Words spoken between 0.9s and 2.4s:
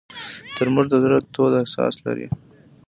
زړه تود احساس لري.